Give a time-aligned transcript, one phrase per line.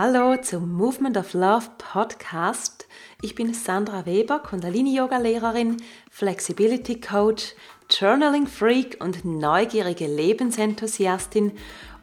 [0.00, 2.86] Hallo zum Movement of Love Podcast.
[3.20, 7.56] Ich bin Sandra Weber, Kundalini-Yoga-Lehrerin, Flexibility Coach,
[7.90, 11.50] Journaling Freak und neugierige Lebensenthusiastin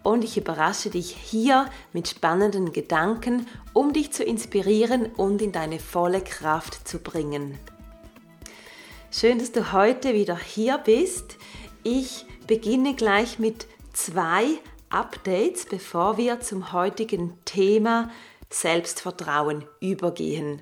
[0.04, 5.80] und ich überrasche dich hier mit spannenden Gedanken, um dich zu inspirieren und in deine
[5.80, 7.58] volle Kraft zu bringen.
[9.10, 11.38] Schön, dass du heute wieder hier bist.
[11.84, 14.60] Ich beginne gleich mit zwei
[14.96, 18.10] Updates, bevor wir zum heutigen Thema
[18.50, 20.62] Selbstvertrauen übergehen.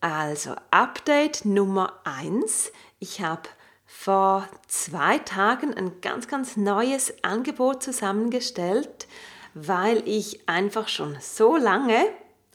[0.00, 2.72] Also Update Nummer 1.
[2.98, 3.42] Ich habe
[3.84, 9.06] vor zwei Tagen ein ganz, ganz neues Angebot zusammengestellt,
[9.52, 12.06] weil ich einfach schon so lange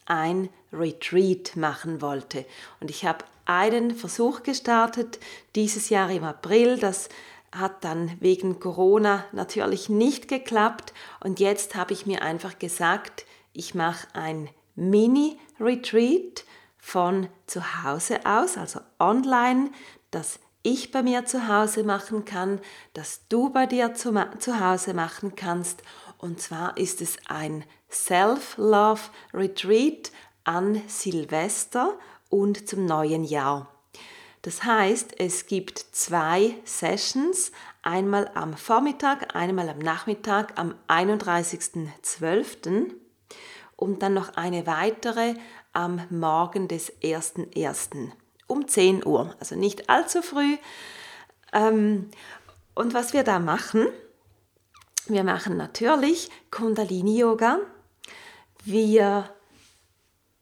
[0.04, 2.44] ein Retreat machen wollte.
[2.80, 5.20] Und ich habe einen Versuch gestartet
[5.54, 7.08] dieses Jahr im April, das
[7.54, 13.74] hat dann wegen Corona natürlich nicht geklappt und jetzt habe ich mir einfach gesagt, ich
[13.74, 16.44] mache ein Mini-Retreat
[16.78, 19.70] von zu Hause aus, also online,
[20.10, 22.58] das ich bei mir zu Hause machen kann,
[22.94, 25.82] das du bei dir zu, zu Hause machen kannst.
[26.18, 30.10] Und zwar ist es ein Self-Love-Retreat
[30.44, 31.96] an Silvester
[32.30, 33.73] und zum neuen Jahr.
[34.44, 37.50] Das heißt, es gibt zwei Sessions,
[37.80, 42.90] einmal am Vormittag, einmal am Nachmittag am 31.12.
[43.76, 45.36] und dann noch eine weitere
[45.72, 48.10] am Morgen des 1.1.
[48.46, 50.58] um 10 Uhr, also nicht allzu früh.
[51.54, 52.10] Ähm,
[52.74, 53.86] und was wir da machen,
[55.06, 57.60] wir machen natürlich Kundalini-Yoga.
[58.62, 59.30] Wir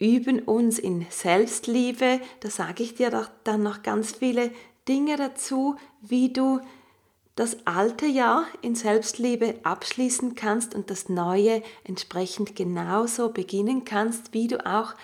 [0.03, 2.21] üben uns in Selbstliebe.
[2.41, 4.51] Da sage ich dir dann noch ganz viele
[4.89, 6.61] Dinge dazu, wie du
[7.37, 14.49] das alte Jahr in Selbstliebe abschließen kannst und das neue entsprechend genauso beginnen kannst, wie
[14.49, 14.95] du auch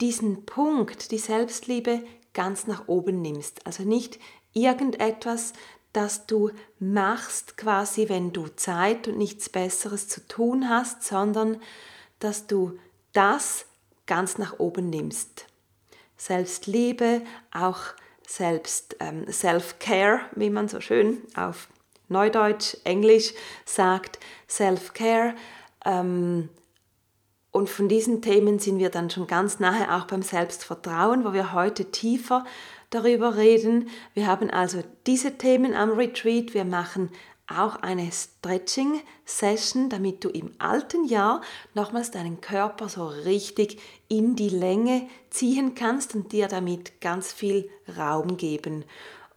[0.00, 2.02] diesen Punkt, die Selbstliebe,
[2.34, 3.66] ganz nach oben nimmst.
[3.66, 4.18] Also nicht
[4.52, 5.52] irgendetwas,
[5.92, 11.60] das du machst quasi, wenn du Zeit und nichts Besseres zu tun hast, sondern
[12.18, 12.78] dass du
[13.12, 13.67] das
[14.08, 15.46] ganz nach oben nimmst.
[16.16, 17.78] Selbstliebe, auch
[18.26, 21.68] selbst ähm, Self-Care, wie man so schön auf
[22.08, 23.32] Neudeutsch, Englisch
[23.64, 25.34] sagt, Self-Care.
[25.84, 26.48] Ähm,
[27.50, 31.52] und von diesen Themen sind wir dann schon ganz nahe auch beim Selbstvertrauen, wo wir
[31.52, 32.44] heute tiefer
[32.90, 33.88] darüber reden.
[34.14, 36.54] Wir haben also diese Themen am Retreat.
[36.54, 37.10] Wir machen
[37.48, 41.40] auch eine Stretching-Session, damit du im alten Jahr
[41.74, 47.70] nochmals deinen Körper so richtig in die Länge ziehen kannst und dir damit ganz viel
[47.96, 48.84] Raum geben.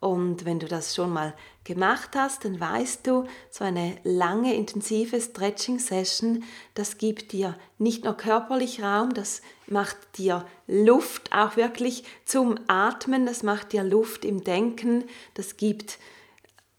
[0.01, 5.21] Und wenn du das schon mal gemacht hast, dann weißt du, so eine lange, intensive
[5.21, 6.43] Stretching-Session,
[6.73, 13.27] das gibt dir nicht nur körperlich Raum, das macht dir Luft auch wirklich zum Atmen,
[13.27, 15.03] das macht dir Luft im Denken,
[15.35, 15.99] das gibt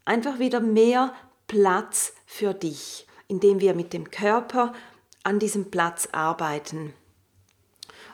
[0.05, 1.15] einfach wieder mehr
[1.47, 4.73] Platz für dich, indem wir mit dem Körper
[5.23, 6.95] an diesem Platz arbeiten.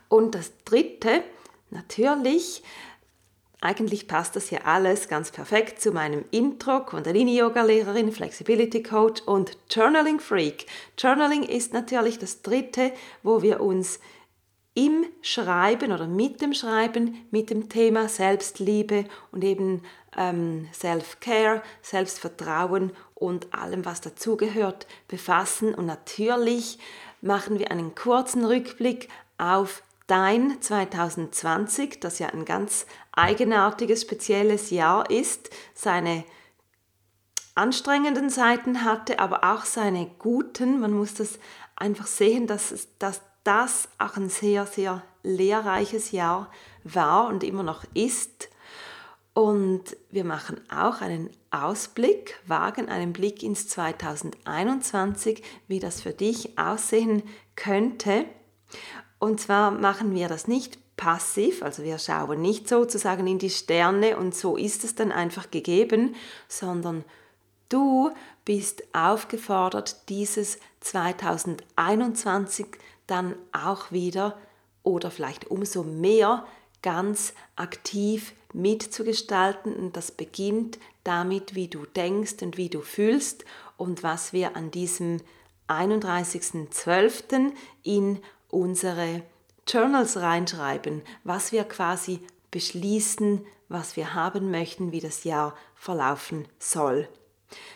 [0.09, 1.23] Und das Dritte,
[1.71, 2.63] natürlich,
[3.61, 10.21] eigentlich passt das hier alles ganz perfekt zu meinem Intro, Kundalini-Yoga-Lehrerin, Flexibility Coach und Journaling
[10.21, 10.67] Freak.
[10.97, 13.99] Journaling ist natürlich das Dritte, wo wir uns
[14.79, 19.83] im Schreiben oder mit dem Schreiben mit dem Thema Selbstliebe und eben
[20.17, 25.75] ähm, Self-Care, Selbstvertrauen und allem, was dazugehört, befassen.
[25.75, 26.79] Und natürlich
[27.21, 35.11] machen wir einen kurzen Rückblick auf dein 2020, das ja ein ganz eigenartiges, spezielles Jahr
[35.11, 36.23] ist, seine
[37.57, 40.79] anstrengenden Seiten hatte, aber auch seine guten.
[40.79, 41.41] Man muss das
[41.75, 46.51] einfach sehen, dass, dass das auch ein sehr, sehr lehrreiches Jahr
[46.85, 48.51] war und immer noch ist.
[49.33, 56.59] Und wir machen auch einen Ausblick, wagen einen Blick ins 2021, wie das für dich
[56.59, 57.23] aussehen
[57.57, 58.27] könnte.
[59.19, 64.19] Und zwar machen wir das nicht passiv, also wir schauen nicht sozusagen in die Sterne
[64.19, 66.17] und so ist es dann einfach gegeben,
[66.49, 67.03] sondern
[67.71, 68.11] du
[68.45, 72.67] bist aufgefordert, dieses 2021
[73.09, 74.39] dann auch wieder
[74.85, 76.47] oder vielleicht umso mehr
[76.83, 79.75] ganz aktiv mitzugestalten.
[79.75, 83.45] Und das beginnt damit, wie du denkst und wie du fühlst
[83.77, 85.21] und was wir an diesem
[85.69, 87.53] 31.12.
[87.83, 89.23] in unsere
[89.67, 92.21] Journals reinschreiben, was wir quasi
[92.51, 97.09] beschließen, was wir haben möchten, wie das Jahr verlaufen soll.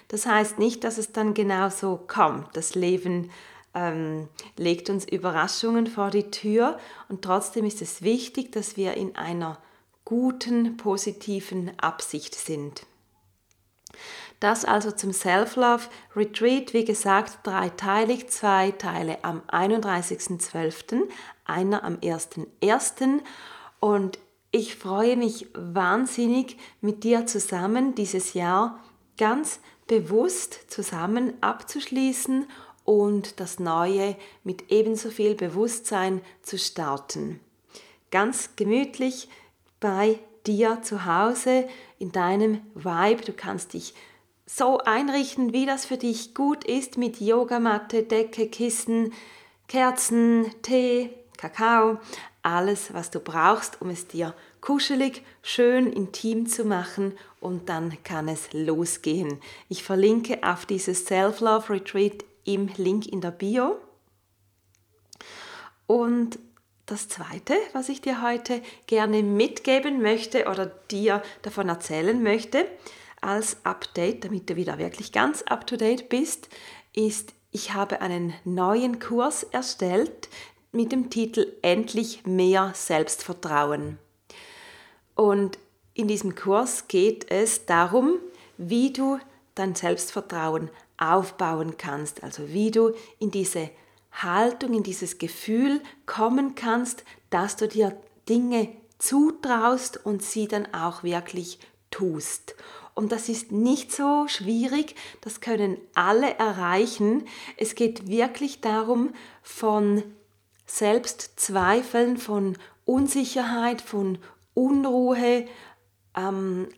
[0.08, 2.56] Das heißt nicht, dass es dann genau so kommt.
[2.56, 3.30] Das Leben
[3.74, 6.78] ähm, legt uns Überraschungen vor die Tür
[7.08, 9.58] und trotzdem ist es wichtig, dass wir in einer
[10.04, 12.86] guten, positiven Absicht sind.
[14.40, 15.84] Das also zum Self-Love
[16.16, 21.02] Retreat, wie gesagt, dreiteilig, zwei Teile am 31.12.,
[21.44, 23.20] einer am 1.1.
[23.78, 24.18] Und
[24.50, 28.80] ich freue mich wahnsinnig, mit dir zusammen dieses Jahr
[29.16, 32.46] ganz bewusst zusammen abzuschließen
[32.84, 37.40] und das Neue mit ebenso viel Bewusstsein zu starten.
[38.10, 39.28] Ganz gemütlich
[39.80, 41.68] bei dir zu Hause
[41.98, 43.22] in deinem Vibe.
[43.24, 43.94] Du kannst dich
[44.46, 49.12] so einrichten, wie das für dich gut ist, mit Yogamatte, Decke, Kissen,
[49.68, 51.98] Kerzen, Tee, Kakao,
[52.42, 58.28] alles, was du brauchst, um es dir kuschelig, schön, intim zu machen und dann kann
[58.28, 59.40] es losgehen.
[59.68, 63.76] Ich verlinke auf dieses Self-Love Retreat im Link in der Bio.
[65.86, 66.38] Und
[66.86, 72.66] das Zweite, was ich dir heute gerne mitgeben möchte oder dir davon erzählen möchte,
[73.20, 76.48] als Update, damit du wieder wirklich ganz up-to-date bist,
[76.92, 80.28] ist, ich habe einen neuen Kurs erstellt
[80.72, 83.98] mit dem Titel Endlich mehr Selbstvertrauen.
[85.14, 85.58] Und
[85.94, 88.14] in diesem Kurs geht es darum,
[88.56, 89.18] wie du
[89.54, 90.70] dein Selbstvertrauen
[91.02, 93.70] aufbauen kannst, also wie du in diese
[94.12, 97.96] Haltung, in dieses Gefühl kommen kannst, dass du dir
[98.28, 98.68] Dinge
[98.98, 101.58] zutraust und sie dann auch wirklich
[101.90, 102.54] tust.
[102.94, 107.26] Und das ist nicht so schwierig, das können alle erreichen.
[107.56, 109.12] Es geht wirklich darum,
[109.42, 110.02] von
[110.66, 114.18] Selbstzweifeln, von Unsicherheit, von
[114.54, 115.46] Unruhe,
[116.14, 116.68] ähm,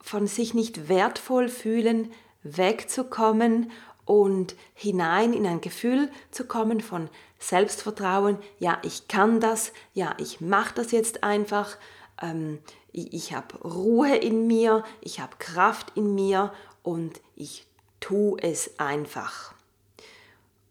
[0.00, 2.12] von sich nicht wertvoll fühlen,
[2.44, 3.72] wegzukommen
[4.04, 7.08] und hinein in ein Gefühl zu kommen von
[7.38, 11.76] Selbstvertrauen, ja, ich kann das, ja, ich mache das jetzt einfach,
[12.22, 12.58] ähm,
[12.92, 16.52] ich, ich habe Ruhe in mir, ich habe Kraft in mir
[16.82, 17.66] und ich
[18.00, 19.54] tue es einfach.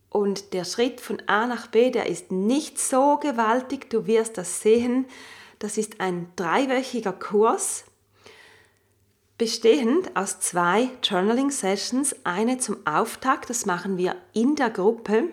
[0.10, 4.62] Und der Schritt von A nach B, der ist nicht so gewaltig, du wirst das
[4.62, 5.08] sehen.
[5.58, 7.86] Das ist ein dreiwöchiger Kurs,
[9.44, 15.25] bestehend aus zwei Journaling Sessions, eine zum Auftakt, das machen wir in der Gruppe,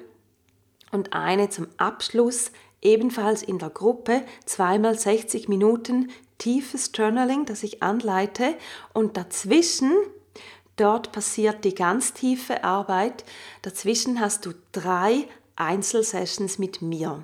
[0.91, 2.51] und eine zum Abschluss,
[2.83, 8.57] ebenfalls in der Gruppe, zweimal 60 Minuten tiefes Journaling, das ich anleite,
[8.93, 9.93] und dazwischen
[10.75, 13.25] Dort passiert die ganz tiefe Arbeit.
[13.63, 17.23] Dazwischen hast du drei Einzelsessions mit mir,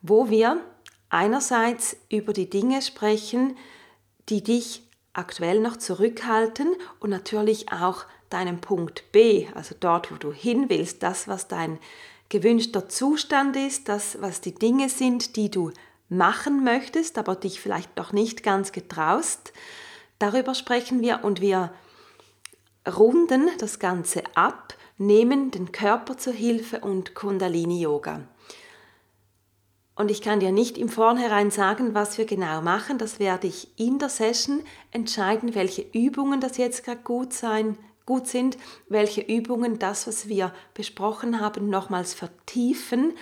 [0.00, 0.62] wo wir
[1.10, 3.54] einerseits über die Dinge sprechen,
[4.30, 4.83] die dich
[5.14, 11.02] aktuell noch zurückhalten und natürlich auch deinen Punkt B, also dort, wo du hin willst,
[11.02, 11.78] das, was dein
[12.28, 15.70] gewünschter Zustand ist, das, was die Dinge sind, die du
[16.08, 19.52] machen möchtest, aber dich vielleicht noch nicht ganz getraust.
[20.18, 21.72] Darüber sprechen wir und wir
[22.86, 28.22] runden das Ganze ab, nehmen den Körper zur Hilfe und Kundalini Yoga.
[29.96, 32.98] Und ich kann dir nicht im Vornherein sagen, was wir genau machen.
[32.98, 38.26] Das werde ich in der Session entscheiden, welche Übungen das jetzt gerade gut, sein, gut
[38.26, 38.58] sind,
[38.88, 43.12] welche Übungen das, was wir besprochen haben, nochmals vertiefen,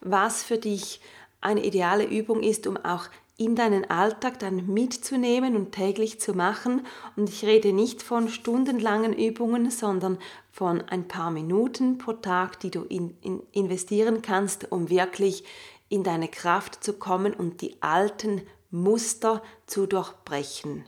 [0.00, 1.00] was für dich
[1.40, 3.06] eine ideale Übung ist, um auch
[3.36, 6.86] in deinen Alltag dann mitzunehmen und täglich zu machen.
[7.16, 10.18] Und ich rede nicht von stundenlangen Übungen, sondern
[10.52, 15.44] von ein paar Minuten pro Tag, die du in, in investieren kannst, um wirklich
[15.90, 20.86] in deine Kraft zu kommen und die alten Muster zu durchbrechen.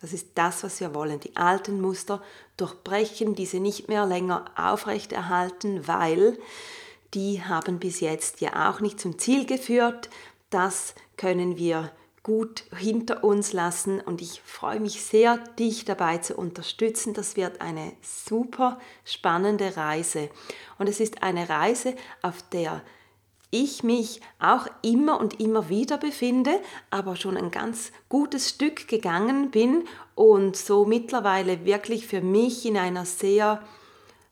[0.00, 2.22] Das ist das, was wir wollen, die alten Muster
[2.56, 6.38] durchbrechen, diese nicht mehr länger aufrechterhalten, weil
[7.14, 10.10] die haben bis jetzt ja auch nicht zum Ziel geführt.
[10.50, 16.36] Das können wir gut hinter uns lassen und ich freue mich sehr, dich dabei zu
[16.36, 17.12] unterstützen.
[17.12, 20.30] Das wird eine super spannende Reise
[20.78, 22.82] und es ist eine Reise, auf der
[23.54, 29.52] ich mich auch immer und immer wieder befinde, aber schon ein ganz gutes Stück gegangen
[29.52, 29.84] bin
[30.16, 33.62] und so mittlerweile wirklich für mich in einer sehr,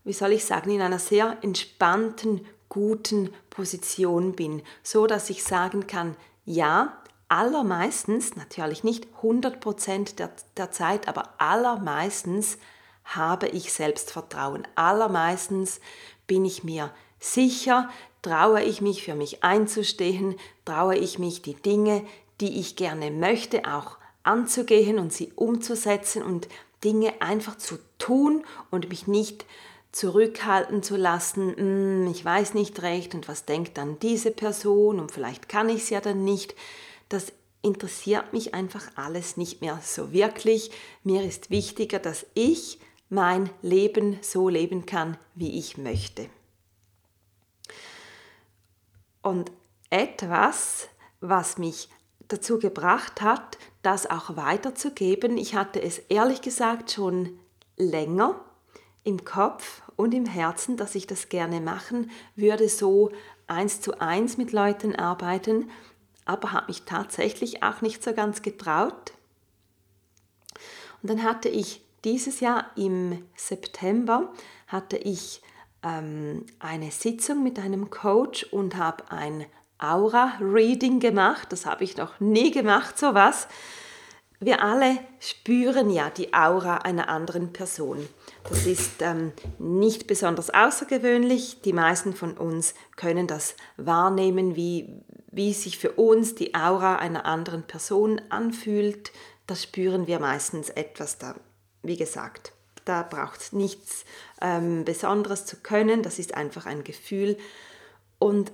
[0.02, 5.87] wie soll ich sagen, in einer sehr entspannten, guten Position bin, so dass ich sagen
[5.87, 6.97] kann, ja,
[7.29, 12.59] allermeistens, natürlich nicht 100% der, der Zeit, aber allermeistens
[13.05, 14.67] habe ich Selbstvertrauen.
[14.75, 15.81] Allermeistens
[16.26, 16.91] bin ich mir
[17.23, 17.88] sicher,
[18.21, 22.05] traue ich mich für mich einzustehen, traue ich mich die Dinge,
[22.41, 26.49] die ich gerne möchte, auch anzugehen und sie umzusetzen und
[26.85, 29.45] Dinge einfach zu tun und mich nicht
[29.93, 35.12] zurückhalten zu lassen, hm, ich weiß nicht recht und was denkt dann diese Person und
[35.12, 36.55] vielleicht kann ich es ja dann nicht.
[37.09, 40.71] Das interessiert mich einfach alles nicht mehr so wirklich.
[41.05, 46.29] Mir ist wichtiger, dass ich mein Leben so leben kann, wie ich möchte.
[49.23, 49.50] Und
[49.91, 50.88] etwas,
[51.21, 51.88] was mich
[52.29, 57.38] dazu gebracht hat, das auch weiterzugeben, ich hatte es ehrlich gesagt schon
[57.76, 58.45] länger
[59.05, 63.11] im Kopf und im Herzen, dass ich das gerne machen würde, so
[63.47, 65.71] eins zu eins mit Leuten arbeiten,
[66.25, 69.12] aber habe mich tatsächlich auch nicht so ganz getraut.
[71.02, 74.33] Und dann hatte ich dieses Jahr im September
[74.67, 75.43] hatte ich
[75.83, 79.47] ähm, eine Sitzung mit einem Coach und habe ein
[79.79, 81.49] Aura-Reading gemacht.
[81.51, 83.49] Das habe ich noch nie gemacht, sowas.
[84.39, 88.09] Wir alle spüren ja die Aura einer anderen Person.
[88.49, 91.61] Das ist ähm, nicht besonders außergewöhnlich.
[91.62, 97.25] Die meisten von uns können das wahrnehmen, wie, wie sich für uns die Aura einer
[97.25, 99.12] anderen Person anfühlt.
[99.47, 101.37] Das spüren wir meistens etwas da
[101.83, 102.53] wie gesagt,
[102.85, 104.05] da braucht es nichts
[104.41, 107.37] ähm, Besonderes zu können, das ist einfach ein Gefühl.
[108.19, 108.53] Und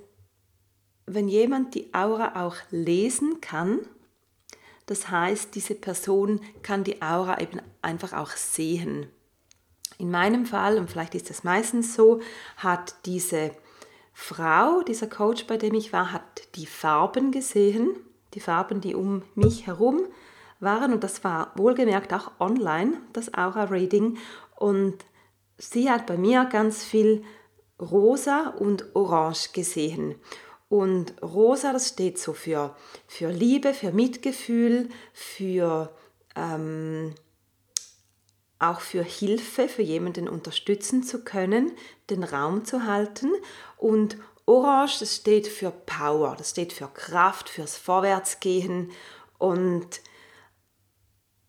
[1.07, 3.81] wenn jemand die Aura auch lesen kann,
[4.87, 9.11] das heißt, diese Person kann die Aura eben einfach auch sehen.
[9.99, 12.21] In meinem Fall, und vielleicht ist das meistens so,
[12.57, 13.51] hat diese
[14.15, 17.97] Frau, dieser Coach, bei dem ich war, hat die Farben gesehen,
[18.35, 20.07] die Farben, die um mich herum
[20.61, 24.19] waren und das war wohlgemerkt auch online, das Aura-Reading.
[24.57, 25.05] Und
[25.57, 27.25] sie hat bei mir ganz viel
[27.81, 30.17] rosa und orange gesehen.
[30.69, 35.91] Und rosa, das steht so für, für Liebe, für Mitgefühl, für
[36.37, 37.15] ähm,
[38.59, 41.73] auch für Hilfe, für jemanden unterstützen zu können,
[42.11, 43.31] den Raum zu halten.
[43.77, 48.91] Und Orange, das steht für Power, das steht für Kraft, fürs Vorwärtsgehen.
[49.39, 50.01] Und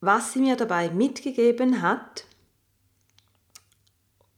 [0.02, 2.26] was sie mir dabei mitgegeben hat,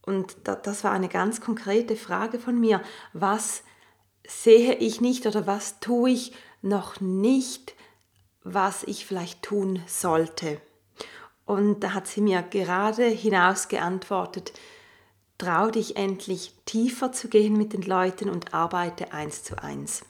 [0.03, 2.81] und das war eine ganz konkrete Frage von mir,
[3.13, 3.63] was
[4.27, 7.75] sehe ich nicht oder was tue ich noch nicht,
[8.43, 10.59] was ich vielleicht tun sollte.
[11.45, 14.53] Und da hat sie mir gerade hinaus geantwortet,
[15.37, 20.03] trau dich endlich tiefer zu gehen mit den Leuten und arbeite eins zu eins.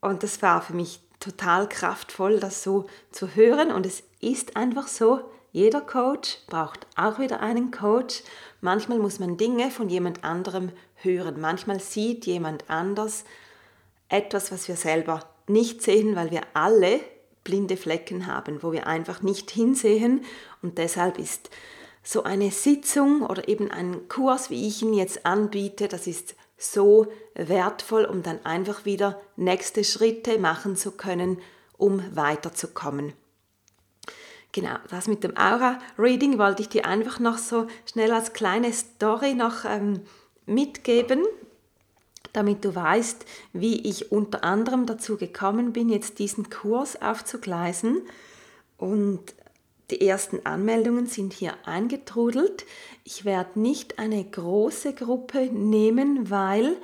[0.00, 3.72] Und das war für mich total kraftvoll, das so zu hören.
[3.72, 5.20] Und es ist einfach so,
[5.52, 8.22] jeder Coach braucht auch wieder einen Coach.
[8.60, 11.40] Manchmal muss man Dinge von jemand anderem hören.
[11.40, 13.24] Manchmal sieht jemand anders
[14.08, 17.00] etwas, was wir selber nicht sehen, weil wir alle
[17.44, 20.24] blinde Flecken haben, wo wir einfach nicht hinsehen.
[20.62, 21.50] Und deshalb ist
[22.02, 27.06] so eine Sitzung oder eben ein Kurs, wie ich ihn jetzt anbiete, das ist so
[27.34, 31.38] wertvoll, um dann einfach wieder nächste Schritte machen zu können,
[31.76, 33.12] um weiterzukommen.
[34.52, 39.34] Genau, das mit dem Aura-Reading wollte ich dir einfach noch so schnell als kleine Story
[39.34, 40.02] noch ähm,
[40.46, 41.24] mitgeben,
[42.32, 48.02] damit du weißt, wie ich unter anderem dazu gekommen bin, jetzt diesen Kurs aufzugleisen.
[48.76, 49.34] Und
[49.90, 52.64] die ersten Anmeldungen sind hier eingetrudelt.
[53.04, 56.76] Ich werde nicht eine große Gruppe nehmen, weil,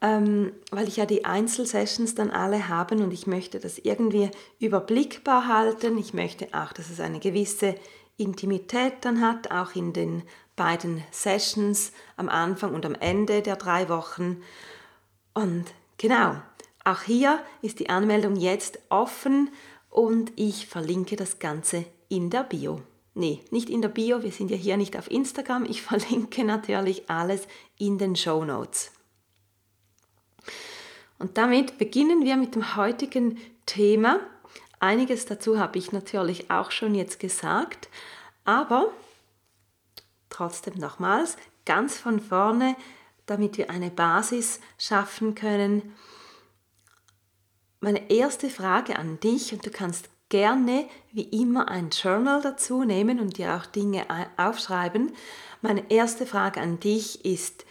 [0.00, 5.46] ähm, weil ich ja die Einzelsessions dann alle habe und ich möchte das irgendwie überblickbar
[5.46, 5.98] halten.
[5.98, 7.74] Ich möchte auch, dass es eine gewisse
[8.16, 10.22] Intimität dann hat, auch in den
[10.56, 14.42] beiden Sessions am Anfang und am Ende der drei Wochen.
[15.34, 15.66] Und
[15.98, 16.36] genau,
[16.84, 19.50] auch hier ist die Anmeldung jetzt offen
[19.90, 22.82] und ich verlinke das Ganze in der Bio.
[23.14, 25.64] Nee, nicht in der Bio, wir sind ja hier nicht auf Instagram.
[25.66, 28.92] Ich verlinke natürlich alles in den Show Notes.
[31.18, 34.20] Und damit beginnen wir mit dem heutigen Thema.
[34.78, 37.90] Einiges dazu habe ich natürlich auch schon jetzt gesagt,
[38.44, 38.90] aber
[40.30, 42.74] trotzdem nochmals ganz von vorne
[43.30, 45.94] damit wir eine Basis schaffen können.
[47.80, 53.18] Meine erste Frage an dich, und du kannst gerne wie immer ein Journal dazu nehmen
[53.20, 54.04] und dir auch Dinge
[54.36, 55.12] aufschreiben.
[55.62, 57.64] Meine erste Frage an dich ist,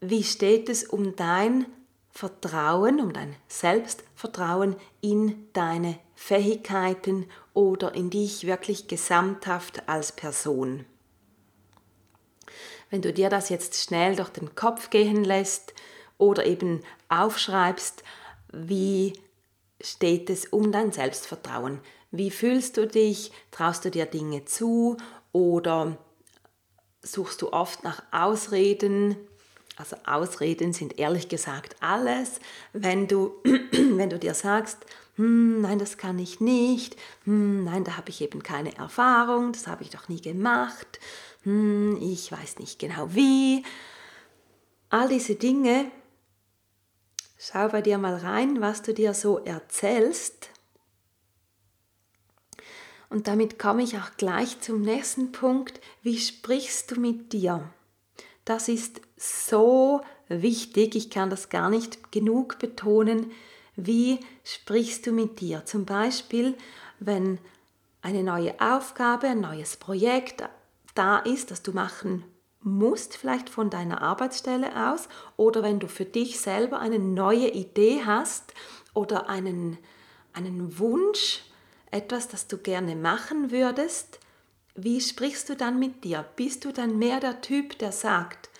[0.00, 1.66] wie steht es um dein
[2.10, 10.86] Vertrauen, um dein Selbstvertrauen in deine Fähigkeiten oder in dich wirklich gesamthaft als Person?
[12.88, 15.74] Wenn du dir das jetzt schnell durch den Kopf gehen lässt
[16.16, 18.02] oder eben aufschreibst,
[18.52, 19.12] wie
[19.80, 21.80] steht es um dein Selbstvertrauen?
[22.10, 23.32] Wie fühlst du dich?
[23.50, 24.96] Traust du dir Dinge zu?
[25.32, 25.96] Oder
[27.02, 29.16] suchst du oft nach Ausreden?
[29.76, 32.40] Also Ausreden sind ehrlich gesagt alles.
[32.72, 34.78] Wenn du, wenn du dir sagst,
[35.16, 39.66] hm, nein, das kann ich nicht, hm, nein, da habe ich eben keine Erfahrung, das
[39.66, 40.98] habe ich doch nie gemacht,
[41.42, 43.62] hm, ich weiß nicht genau wie.
[44.88, 45.90] All diese Dinge,
[47.40, 50.50] schau bei dir mal rein, was du dir so erzählst
[53.10, 55.80] und damit komme ich auch gleich zum nächsten Punkt.
[56.02, 57.68] Wie sprichst du mit dir?
[58.44, 60.94] Das ist so wichtig.
[60.94, 63.32] Ich kann das gar nicht genug betonen.
[63.74, 65.66] Wie sprichst du mit dir?
[65.66, 66.54] Zum Beispiel,
[67.00, 67.38] wenn
[68.00, 70.44] eine neue Aufgabe, ein neues Projekt
[70.94, 72.24] da ist, das du machen
[72.62, 78.02] musst, vielleicht von deiner Arbeitsstelle aus, oder wenn du für dich selber eine neue Idee
[78.04, 78.52] hast
[78.94, 79.78] oder einen,
[80.32, 81.42] einen Wunsch,
[81.90, 84.20] etwas, das du gerne machen würdest,
[84.74, 86.24] wie sprichst du dann mit dir?
[86.36, 88.50] Bist du dann mehr der Typ, der sagt,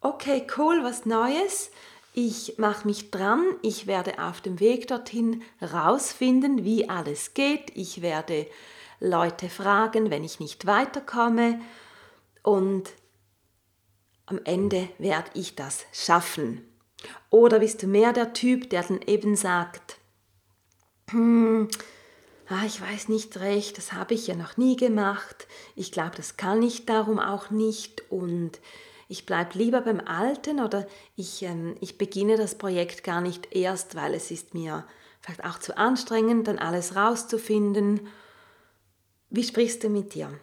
[0.00, 1.70] okay, cool, was Neues,
[2.12, 8.00] ich mache mich dran, ich werde auf dem Weg dorthin rausfinden, wie alles geht, ich
[8.00, 8.46] werde
[9.00, 11.60] Leute fragen, wenn ich nicht weiterkomme
[12.42, 12.90] und
[14.26, 16.62] am Ende werde ich das schaffen.
[17.30, 19.98] Oder bist du mehr der Typ, der dann eben sagt,
[21.10, 21.68] hm,
[22.48, 26.36] ah, ich weiß nicht recht, das habe ich ja noch nie gemacht, ich glaube, das
[26.36, 28.60] kann ich darum auch nicht und
[29.08, 33.94] ich bleibe lieber beim Alten oder ich, ähm, ich beginne das Projekt gar nicht erst,
[33.94, 34.84] weil es ist mir
[35.20, 38.00] vielleicht auch zu anstrengend, dann alles rauszufinden.
[39.30, 40.36] Wie sprichst du mit dir?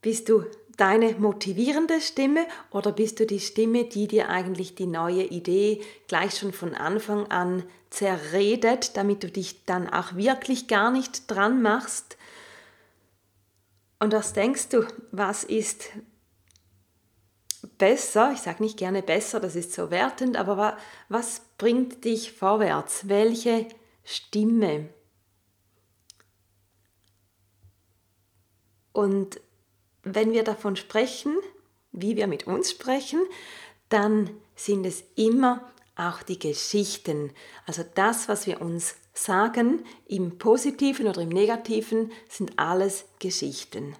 [0.00, 5.24] Bist du deine motivierende Stimme oder bist du die Stimme, die dir eigentlich die neue
[5.24, 11.30] Idee gleich schon von Anfang an zerredet, damit du dich dann auch wirklich gar nicht
[11.30, 12.16] dran machst?
[13.98, 15.90] Und was denkst du, was ist
[17.76, 18.32] besser?
[18.32, 20.78] Ich sage nicht gerne besser, das ist so wertend, aber
[21.08, 23.08] was bringt dich vorwärts?
[23.08, 23.66] Welche
[24.04, 24.88] Stimme?
[28.92, 29.40] Und
[30.02, 31.36] wenn wir davon sprechen,
[31.92, 33.20] wie wir mit uns sprechen,
[33.88, 37.32] dann sind es immer auch die Geschichten.
[37.66, 43.96] Also das, was wir uns sagen, im positiven oder im negativen, sind alles Geschichten.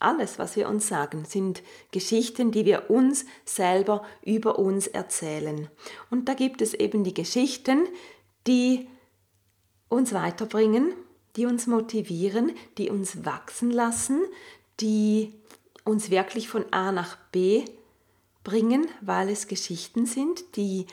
[0.00, 5.68] Alles, was wir uns sagen, sind Geschichten, die wir uns selber über uns erzählen.
[6.10, 7.88] Und da gibt es eben die Geschichten,
[8.46, 8.88] die
[9.88, 10.92] uns weiterbringen,
[11.36, 14.20] die uns motivieren, die uns wachsen lassen,
[14.80, 15.32] die
[15.84, 17.64] uns wirklich von A nach B
[18.44, 20.86] bringen, weil es Geschichten sind, die,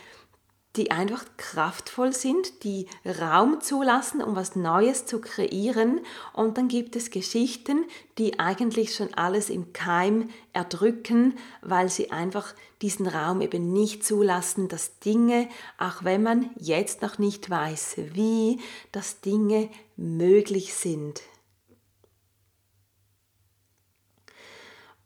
[0.76, 6.02] die einfach kraftvoll sind, die Raum zulassen, um was Neues zu kreieren.
[6.34, 7.86] Und dann gibt es Geschichten,
[8.18, 14.68] die eigentlich schon alles im Keim erdrücken, weil sie einfach diesen Raum eben nicht zulassen,
[14.68, 18.60] dass Dinge, auch wenn man jetzt noch nicht weiß wie,
[18.92, 21.22] dass Dinge möglich sind.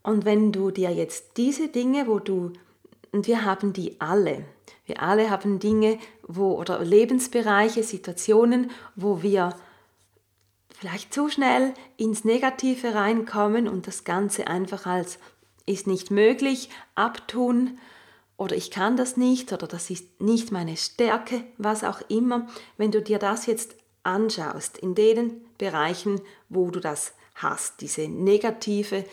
[0.02, 2.52] Und wenn du dir jetzt diese Dinge, wo du,
[3.12, 4.44] und wir haben die alle,
[4.86, 9.54] wir alle haben Dinge, wo, oder Lebensbereiche, Situationen, wo wir
[10.78, 15.18] vielleicht zu schnell ins Negative reinkommen und das Ganze einfach als
[15.66, 17.78] ist nicht möglich abtun
[18.36, 22.46] oder ich kann das nicht oder das ist nicht meine Stärke, was auch immer.
[22.78, 29.04] Wenn du dir das jetzt anschaust, in den Bereichen, wo du das hast, diese negative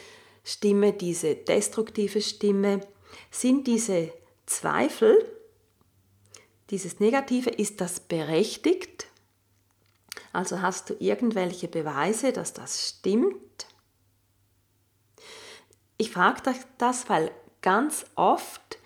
[0.47, 2.79] Stimme, diese destruktive Stimme,
[3.29, 4.13] sind diese
[4.45, 5.29] Zweifel,
[6.69, 9.07] dieses Negative, ist das berechtigt?
[10.31, 13.67] Also hast du irgendwelche Beweise, dass das stimmt?
[15.97, 17.29] Ich frage das, weil
[17.62, 18.79] ganz oft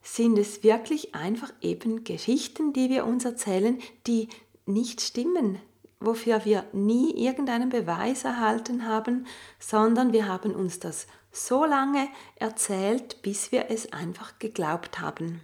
[0.00, 4.28] sind es wirklich einfach eben Geschichten, die wir uns erzählen, die
[4.64, 5.60] nicht stimmen,
[6.06, 9.26] wofür wir nie irgendeinen Beweis erhalten haben,
[9.58, 15.40] sondern wir haben uns das so lange erzählt, bis wir es einfach geglaubt haben.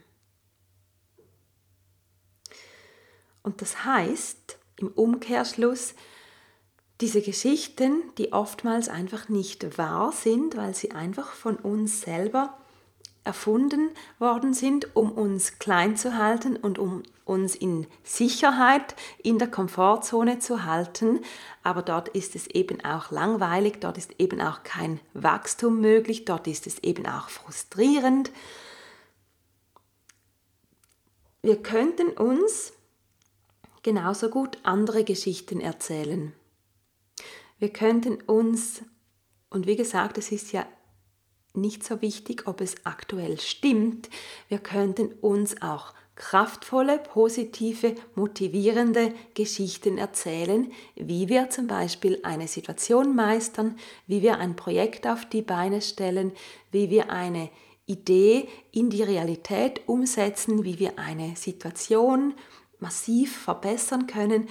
[3.42, 5.94] Und das heißt im Umkehrschluss,
[7.00, 12.58] diese Geschichten, die oftmals einfach nicht wahr sind, weil sie einfach von uns selber
[13.24, 19.48] erfunden worden sind, um uns klein zu halten und um uns in Sicherheit in der
[19.48, 21.20] Komfortzone zu halten.
[21.62, 26.46] Aber dort ist es eben auch langweilig, dort ist eben auch kein Wachstum möglich, dort
[26.46, 28.30] ist es eben auch frustrierend.
[31.42, 32.72] Wir könnten uns
[33.82, 36.32] genauso gut andere Geschichten erzählen.
[37.58, 38.82] Wir könnten uns,
[39.50, 40.66] und wie gesagt, es ist ja
[41.54, 44.08] nicht so wichtig, ob es aktuell stimmt.
[44.48, 53.16] Wir könnten uns auch kraftvolle, positive, motivierende Geschichten erzählen, wie wir zum Beispiel eine Situation
[53.16, 56.32] meistern, wie wir ein Projekt auf die Beine stellen,
[56.70, 57.48] wie wir eine
[57.86, 62.34] Idee in die Realität umsetzen, wie wir eine Situation
[62.78, 64.48] massiv verbessern können.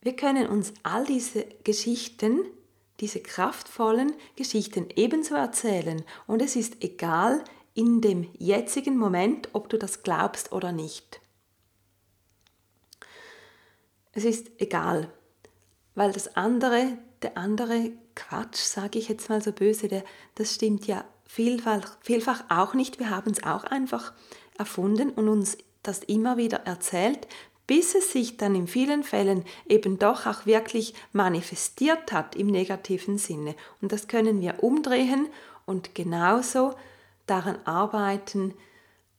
[0.00, 2.44] Wir können uns all diese Geschichten
[3.00, 7.42] diese kraftvollen Geschichten ebenso erzählen und es ist egal
[7.74, 11.20] in dem jetzigen Moment, ob du das glaubst oder nicht.
[14.12, 15.12] Es ist egal,
[15.96, 20.04] weil das andere, der andere Quatsch, sage ich jetzt mal so böse, der,
[20.36, 23.00] das stimmt ja vielfach, vielfach auch nicht.
[23.00, 24.12] Wir haben es auch einfach
[24.56, 27.26] erfunden und uns das immer wieder erzählt,
[27.66, 33.18] bis es sich dann in vielen Fällen eben doch auch wirklich manifestiert hat im negativen
[33.18, 33.54] Sinne.
[33.80, 35.28] Und das können wir umdrehen
[35.66, 36.74] und genauso
[37.26, 38.54] daran arbeiten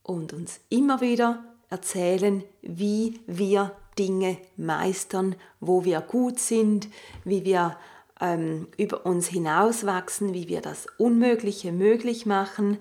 [0.04, 6.90] und uns immer wieder erzählen, wie wir Dinge meistern, wo wir gut sind,
[7.24, 7.78] wie wir
[8.22, 12.78] ähm, über uns hinauswachsen, wie wir das Unmögliche möglich machen.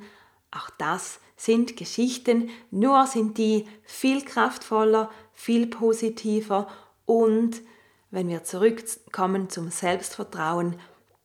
[0.51, 6.69] Auch das sind Geschichten, nur sind die viel kraftvoller, viel positiver
[7.07, 7.63] und
[8.11, 10.79] wenn wir zurückkommen zum Selbstvertrauen,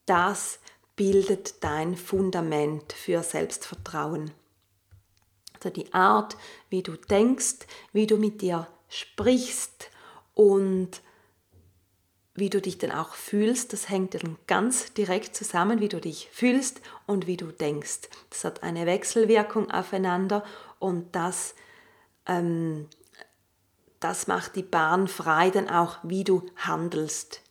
[0.05, 0.59] das
[0.95, 4.31] bildet dein Fundament für Selbstvertrauen.
[5.53, 6.35] Also die Art,
[6.69, 9.91] wie du denkst, wie du mit dir sprichst
[10.33, 11.01] und
[12.39, 16.29] wie du dich dann auch fühlst, das hängt dann ganz direkt zusammen, wie du dich
[16.31, 18.09] fühlst und wie du denkst.
[18.29, 20.43] Das hat eine Wechselwirkung aufeinander
[20.79, 21.55] und das
[22.25, 22.87] ähm,
[23.99, 27.41] das macht die Bahn frei dann auch, wie du handelst.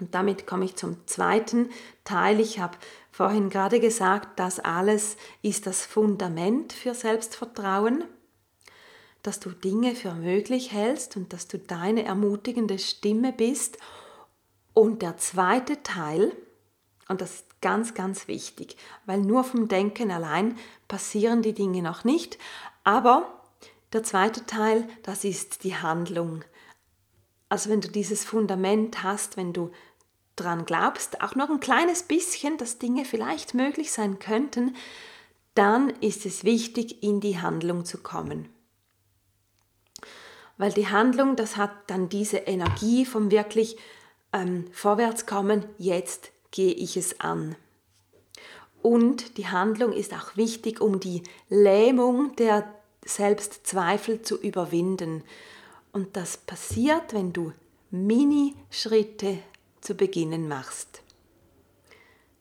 [0.00, 1.70] Und damit komme ich zum zweiten
[2.04, 2.40] Teil.
[2.40, 2.76] Ich habe
[3.12, 8.04] vorhin gerade gesagt, das alles ist das Fundament für Selbstvertrauen,
[9.22, 13.78] dass du Dinge für möglich hältst und dass du deine ermutigende Stimme bist.
[14.72, 16.32] Und der zweite Teil,
[17.08, 20.56] und das ist ganz, ganz wichtig, weil nur vom Denken allein
[20.88, 22.38] passieren die Dinge noch nicht,
[22.84, 23.42] aber
[23.92, 26.44] der zweite Teil, das ist die Handlung.
[27.48, 29.70] Also wenn du dieses Fundament hast, wenn du
[30.36, 34.76] dran glaubst, auch noch ein kleines bisschen, dass Dinge vielleicht möglich sein könnten,
[35.54, 38.48] dann ist es wichtig, in die Handlung zu kommen.
[40.60, 43.78] Weil die Handlung, das hat dann diese Energie vom wirklich
[44.30, 47.56] ähm, Vorwärtskommen, jetzt gehe ich es an.
[48.82, 55.24] Und die Handlung ist auch wichtig, um die Lähmung der Selbstzweifel zu überwinden.
[55.92, 57.54] Und das passiert, wenn du
[57.90, 59.38] Mini-Schritte
[59.80, 61.00] zu beginnen machst.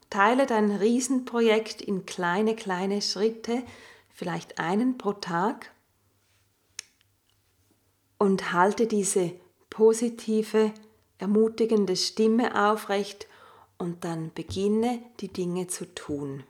[0.09, 3.63] Teile dein Riesenprojekt in kleine, kleine Schritte,
[4.13, 5.71] vielleicht einen pro Tag,
[8.19, 9.31] und halte diese
[9.71, 10.71] positive,
[11.17, 13.27] ermutigende Stimme aufrecht
[13.79, 16.43] und dann beginne die Dinge zu tun.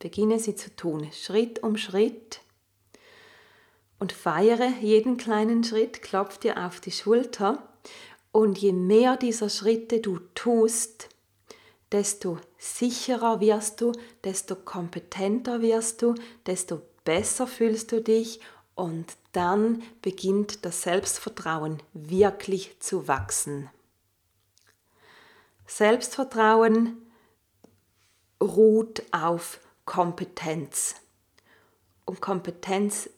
[0.00, 2.40] Beginne sie zu tun, Schritt um Schritt.
[3.98, 7.66] Und feiere jeden kleinen Schritt, klopf dir auf die Schulter.
[8.32, 11.08] Und je mehr dieser Schritte du tust,
[11.92, 13.92] desto sicherer wirst du,
[14.24, 18.40] desto kompetenter wirst du, desto besser fühlst du dich
[18.74, 23.68] und dann beginnt das Selbstvertrauen wirklich zu wachsen.
[25.66, 26.96] Selbstvertrauen
[28.40, 30.96] ruht auf Kompetenz.
[32.04, 33.08] Und Kompetenz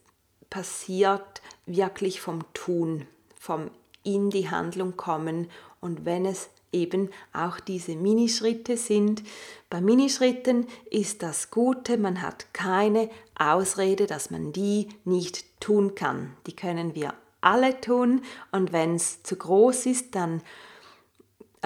[0.49, 3.07] passiert wirklich vom Tun,
[3.39, 3.71] vom
[4.05, 5.51] in die Handlung kommen.
[5.81, 9.23] Und wenn es eben auch diese Minischritte sind.
[9.71, 16.37] Bei Minischritten ist das Gute, man hat keine Ausrede, dass man die nicht tun kann.
[16.47, 20.43] Die können wir alle tun und wenn es zu groß ist, dann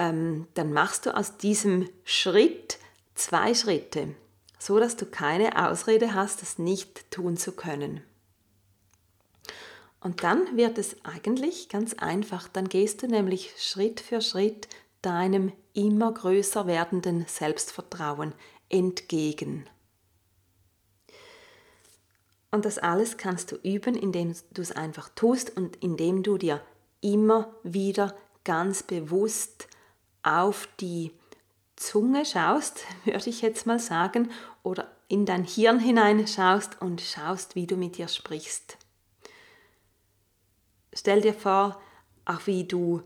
[0.01, 2.79] ähm, dann machst du aus diesem Schritt
[3.13, 4.15] zwei Schritte,
[4.57, 8.01] so dass du keine Ausrede hast, das nicht tun zu können.
[9.99, 12.47] Und dann wird es eigentlich ganz einfach.
[12.47, 14.67] Dann gehst du nämlich Schritt für Schritt
[15.01, 18.33] deinem immer größer werdenden Selbstvertrauen
[18.69, 19.65] entgegen.
[22.51, 26.61] Und das alles kannst du üben, indem du es einfach tust und indem du dir
[26.99, 29.67] immer wieder ganz bewusst
[30.23, 31.11] auf die
[31.75, 34.29] Zunge schaust, würde ich jetzt mal sagen,
[34.63, 38.77] oder in dein Hirn hinein schaust und schaust, wie du mit dir sprichst.
[40.93, 41.81] Stell dir vor,
[42.25, 43.01] auch wie du,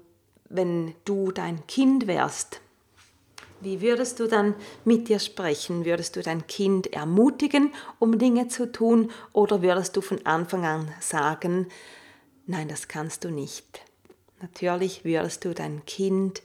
[0.50, 2.62] wenn du dein Kind wärst,
[3.62, 4.54] wie würdest du dann
[4.84, 5.86] mit dir sprechen?
[5.86, 10.94] Würdest du dein Kind ermutigen, um Dinge zu tun, oder würdest du von Anfang an
[11.00, 11.68] sagen,
[12.46, 13.82] nein, das kannst du nicht?
[14.42, 16.44] Natürlich würdest du dein Kind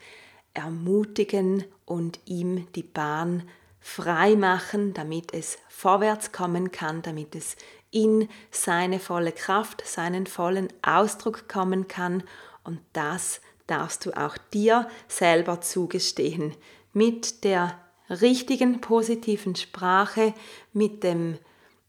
[0.54, 3.42] ermutigen und ihm die Bahn
[3.80, 7.56] frei machen, damit es vorwärts kommen kann, damit es
[7.90, 12.22] in seine volle Kraft, seinen vollen Ausdruck kommen kann.
[12.62, 16.54] Und das darfst du auch dir selber zugestehen.
[16.92, 17.78] Mit der
[18.08, 20.34] richtigen positiven Sprache,
[20.72, 21.38] mit dem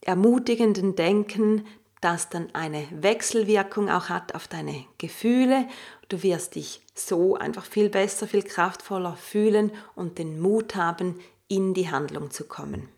[0.02, 1.66] ermutigenden Denken,
[2.02, 5.68] das dann eine Wechselwirkung auch hat auf deine Gefühle.
[6.10, 11.74] Du wirst dich so einfach viel besser, viel kraftvoller fühlen und den Mut haben, in
[11.74, 12.90] die Handlung zu kommen.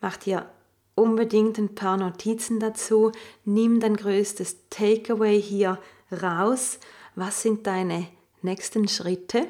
[0.00, 0.50] Mach dir
[0.94, 3.12] unbedingt ein paar Notizen dazu.
[3.44, 5.78] Nimm dein größtes Takeaway hier
[6.10, 6.78] raus.
[7.14, 8.06] Was sind deine
[8.42, 9.46] nächsten Schritte?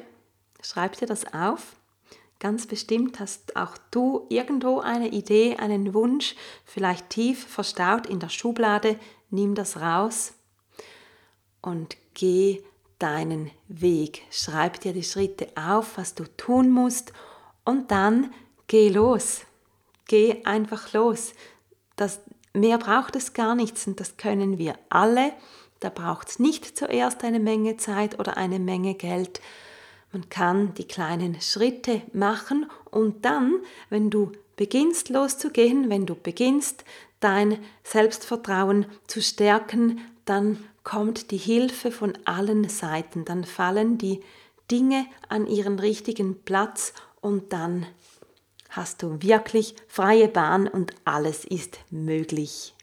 [0.61, 1.75] Schreib dir das auf.
[2.39, 8.29] Ganz bestimmt hast auch du irgendwo eine Idee, einen Wunsch, vielleicht tief verstaut in der
[8.29, 8.99] Schublade.
[9.29, 10.33] Nimm das raus
[11.61, 12.61] und geh
[12.99, 14.23] deinen Weg.
[14.29, 17.13] Schreib dir die Schritte auf, was du tun musst
[17.63, 18.33] und dann
[18.67, 19.45] geh los
[20.13, 21.33] geh einfach los.
[21.95, 22.21] Das,
[22.53, 25.33] mehr braucht es gar nichts und das können wir alle.
[25.79, 29.41] Da braucht es nicht zuerst eine Menge Zeit oder eine Menge Geld.
[30.11, 33.55] Man kann die kleinen Schritte machen und dann,
[33.89, 36.85] wenn du beginnst loszugehen, wenn du beginnst
[37.19, 44.19] dein Selbstvertrauen zu stärken, dann kommt die Hilfe von allen Seiten, dann fallen die
[44.69, 47.87] Dinge an ihren richtigen Platz und dann
[48.75, 52.73] hast du wirklich freie Bahn und alles ist möglich.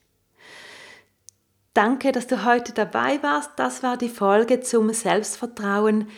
[1.75, 3.51] Danke, dass du heute dabei warst.
[3.57, 6.09] Das war die Folge zum Selbstvertrauen.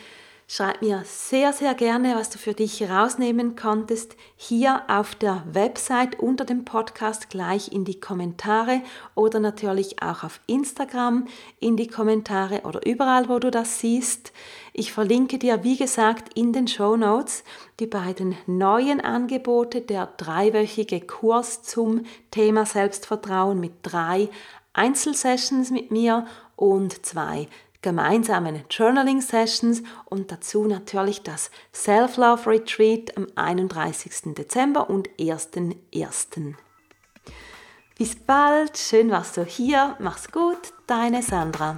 [0.47, 6.19] Schreib mir sehr, sehr gerne, was du für dich herausnehmen konntest, hier auf der Website
[6.19, 8.81] unter dem Podcast gleich in die Kommentare
[9.15, 11.27] oder natürlich auch auf Instagram
[11.59, 14.33] in die Kommentare oder überall, wo du das siehst.
[14.75, 17.43] Ich verlinke dir, wie gesagt, in den Show Notes
[17.79, 24.29] die beiden neuen Angebote, der dreiwöchige Kurs zum Thema Selbstvertrauen mit drei
[24.73, 27.47] Einzelsessions mit mir und zwei
[27.83, 34.33] gemeinsamen Journaling Sessions und dazu natürlich das Self-Love Retreat am 31.
[34.33, 36.55] Dezember und 1.1.
[37.95, 41.77] Bis bald, schön warst du hier, mach's gut, deine Sandra.